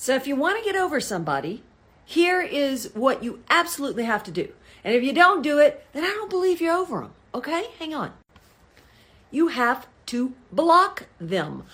So 0.00 0.14
if 0.14 0.26
you 0.26 0.34
want 0.34 0.58
to 0.58 0.64
get 0.64 0.80
over 0.80 0.98
somebody, 0.98 1.62
here 2.06 2.40
is 2.40 2.90
what 2.94 3.22
you 3.22 3.40
absolutely 3.50 4.04
have 4.04 4.22
to 4.22 4.30
do. 4.30 4.48
And 4.82 4.94
if 4.94 5.02
you 5.02 5.12
don't 5.12 5.42
do 5.42 5.58
it, 5.58 5.84
then 5.92 6.04
I 6.04 6.08
don't 6.08 6.30
believe 6.30 6.58
you're 6.58 6.74
over 6.74 7.00
them. 7.00 7.12
Okay? 7.34 7.66
Hang 7.78 7.92
on. 7.92 8.14
You 9.30 9.48
have 9.48 9.86
to 10.06 10.32
block 10.50 11.04
them. 11.20 11.64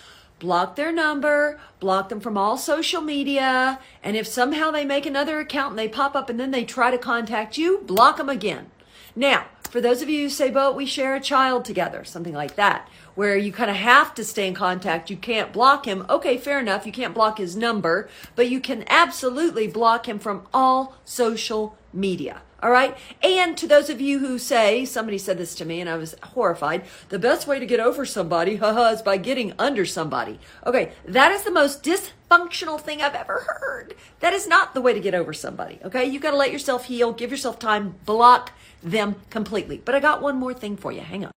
Block 0.40 0.74
their 0.74 0.90
number, 0.90 1.60
block 1.78 2.08
them 2.08 2.18
from 2.18 2.36
all 2.36 2.56
social 2.56 3.00
media, 3.00 3.78
and 4.02 4.16
if 4.16 4.26
somehow 4.26 4.72
they 4.72 4.84
make 4.84 5.06
another 5.06 5.38
account 5.38 5.70
and 5.70 5.78
they 5.78 5.88
pop 5.88 6.16
up 6.16 6.28
and 6.28 6.40
then 6.40 6.50
they 6.50 6.64
try 6.64 6.90
to 6.90 6.98
contact 6.98 7.56
you, 7.56 7.78
block 7.86 8.16
them 8.16 8.28
again. 8.28 8.72
Now, 9.14 9.46
for 9.68 9.80
those 9.80 10.02
of 10.02 10.08
you 10.08 10.24
who 10.24 10.28
say, 10.28 10.50
but 10.50 10.76
we 10.76 10.86
share 10.86 11.14
a 11.14 11.20
child 11.20 11.64
together, 11.64 12.04
something 12.04 12.34
like 12.34 12.56
that, 12.56 12.88
where 13.14 13.36
you 13.36 13.52
kind 13.52 13.70
of 13.70 13.76
have 13.76 14.14
to 14.14 14.24
stay 14.24 14.46
in 14.46 14.54
contact, 14.54 15.10
you 15.10 15.16
can't 15.16 15.52
block 15.52 15.86
him. 15.86 16.04
Okay, 16.08 16.36
fair 16.36 16.58
enough. 16.58 16.86
You 16.86 16.92
can't 16.92 17.14
block 17.14 17.38
his 17.38 17.56
number, 17.56 18.08
but 18.34 18.48
you 18.48 18.60
can 18.60 18.84
absolutely 18.88 19.66
block 19.66 20.08
him 20.08 20.18
from 20.18 20.46
all 20.52 20.96
social 21.04 21.76
media. 21.96 22.42
All 22.62 22.70
right. 22.70 22.96
And 23.22 23.56
to 23.58 23.66
those 23.66 23.90
of 23.90 24.00
you 24.00 24.18
who 24.18 24.38
say, 24.38 24.84
somebody 24.84 25.18
said 25.18 25.38
this 25.38 25.54
to 25.56 25.64
me 25.64 25.80
and 25.80 25.90
I 25.90 25.96
was 25.96 26.14
horrified, 26.22 26.84
the 27.10 27.18
best 27.18 27.46
way 27.46 27.58
to 27.58 27.66
get 27.66 27.80
over 27.80 28.06
somebody, 28.06 28.56
haha, 28.62 28.90
is 28.90 29.02
by 29.02 29.16
getting 29.16 29.52
under 29.58 29.84
somebody. 29.84 30.38
Okay. 30.66 30.92
That 31.04 31.32
is 31.32 31.42
the 31.42 31.50
most 31.50 31.82
dysfunctional 31.82 32.80
thing 32.80 33.02
I've 33.02 33.14
ever 33.14 33.46
heard. 33.60 33.94
That 34.20 34.32
is 34.32 34.46
not 34.46 34.74
the 34.74 34.80
way 34.80 34.94
to 34.94 35.00
get 35.00 35.14
over 35.14 35.32
somebody. 35.32 35.78
Okay. 35.84 36.04
You 36.04 36.18
got 36.20 36.30
to 36.30 36.36
let 36.36 36.52
yourself 36.52 36.86
heal, 36.86 37.12
give 37.12 37.30
yourself 37.30 37.58
time, 37.58 37.96
block 38.04 38.52
them 38.82 39.16
completely. 39.30 39.80
But 39.84 39.94
I 39.94 40.00
got 40.00 40.22
one 40.22 40.36
more 40.36 40.54
thing 40.54 40.76
for 40.76 40.92
you. 40.92 41.00
Hang 41.00 41.24
on. 41.24 41.32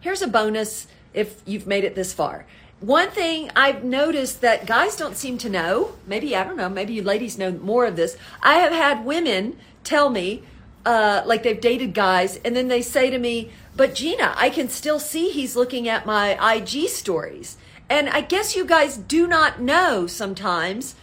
Here's 0.00 0.22
a 0.22 0.28
bonus 0.28 0.86
if 1.12 1.42
you've 1.46 1.66
made 1.66 1.84
it 1.84 1.94
this 1.94 2.12
far. 2.12 2.46
One 2.80 3.10
thing 3.10 3.50
I've 3.56 3.84
noticed 3.84 4.42
that 4.42 4.66
guys 4.66 4.96
don't 4.96 5.16
seem 5.16 5.38
to 5.38 5.48
know, 5.48 5.94
maybe, 6.06 6.36
I 6.36 6.44
don't 6.44 6.58
know, 6.58 6.68
maybe 6.68 6.92
you 6.92 7.02
ladies 7.02 7.38
know 7.38 7.50
more 7.50 7.86
of 7.86 7.96
this. 7.96 8.18
I 8.42 8.56
have 8.56 8.72
had 8.72 9.06
women 9.06 9.58
tell 9.82 10.10
me, 10.10 10.42
uh, 10.84 11.22
like 11.24 11.42
they've 11.42 11.60
dated 11.60 11.94
guys, 11.94 12.36
and 12.44 12.54
then 12.54 12.68
they 12.68 12.82
say 12.82 13.08
to 13.08 13.18
me, 13.18 13.50
but 13.74 13.94
Gina, 13.94 14.34
I 14.36 14.50
can 14.50 14.68
still 14.68 14.98
see 14.98 15.30
he's 15.30 15.56
looking 15.56 15.88
at 15.88 16.04
my 16.04 16.54
IG 16.54 16.88
stories. 16.88 17.56
And 17.88 18.10
I 18.10 18.20
guess 18.20 18.54
you 18.54 18.66
guys 18.66 18.98
do 18.98 19.26
not 19.26 19.58
know 19.58 20.06
sometimes. 20.06 20.96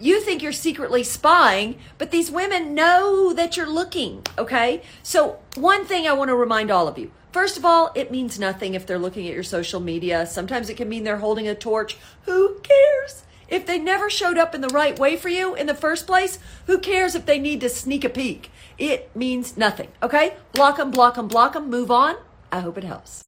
You 0.00 0.22
think 0.22 0.42
you're 0.42 0.52
secretly 0.52 1.02
spying, 1.02 1.78
but 1.98 2.10
these 2.10 2.30
women 2.30 2.74
know 2.74 3.34
that 3.34 3.54
you're 3.54 3.68
looking, 3.68 4.24
okay? 4.38 4.82
So, 5.02 5.40
one 5.56 5.84
thing 5.84 6.06
I 6.06 6.14
want 6.14 6.28
to 6.28 6.36
remind 6.36 6.70
all 6.70 6.88
of 6.88 6.96
you 6.96 7.10
First 7.38 7.56
of 7.56 7.64
all, 7.64 7.92
it 7.94 8.10
means 8.10 8.36
nothing 8.40 8.74
if 8.74 8.84
they're 8.84 8.98
looking 8.98 9.28
at 9.28 9.32
your 9.32 9.44
social 9.44 9.78
media. 9.78 10.26
Sometimes 10.26 10.68
it 10.68 10.76
can 10.76 10.88
mean 10.88 11.04
they're 11.04 11.18
holding 11.18 11.46
a 11.46 11.54
torch. 11.54 11.96
Who 12.24 12.58
cares? 12.64 13.22
If 13.48 13.64
they 13.64 13.78
never 13.78 14.10
showed 14.10 14.36
up 14.36 14.56
in 14.56 14.60
the 14.60 14.74
right 14.80 14.98
way 14.98 15.16
for 15.16 15.28
you 15.28 15.54
in 15.54 15.68
the 15.68 15.82
first 15.86 16.04
place, 16.04 16.40
who 16.66 16.80
cares 16.80 17.14
if 17.14 17.26
they 17.26 17.38
need 17.38 17.60
to 17.60 17.68
sneak 17.68 18.02
a 18.04 18.08
peek? 18.08 18.50
It 18.76 19.14
means 19.14 19.56
nothing, 19.56 19.90
okay? 20.02 20.34
Block 20.52 20.78
them, 20.78 20.90
block 20.90 21.14
them, 21.14 21.28
block 21.28 21.52
them, 21.52 21.70
move 21.70 21.92
on. 21.92 22.16
I 22.50 22.58
hope 22.58 22.76
it 22.76 22.82
helps. 22.82 23.16